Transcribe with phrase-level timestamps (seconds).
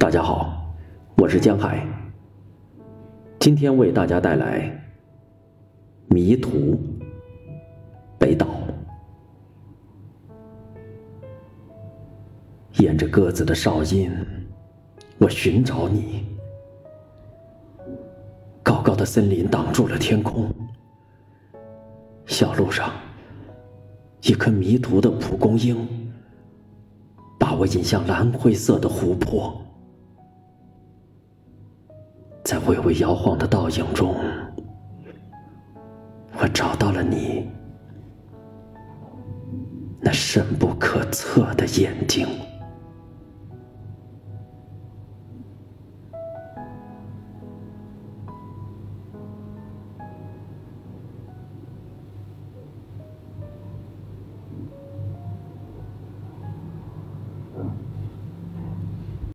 [0.00, 0.74] 大家好，
[1.18, 1.86] 我是江海。
[3.38, 4.62] 今天为大家带来
[6.14, 6.48] 《迷途》
[8.18, 8.46] 北岛。
[12.78, 14.10] 沿着鸽子的哨音，
[15.18, 16.24] 我寻找你。
[18.62, 20.50] 高高的森林挡住了天空，
[22.24, 22.90] 小路上，
[24.22, 25.86] 一颗迷途的蒲公英，
[27.38, 29.60] 把我引向蓝灰色的湖泊。
[32.42, 34.14] 在微微摇晃的倒影中，
[36.38, 37.48] 我找到了你，
[40.00, 42.26] 那深不可测的眼睛。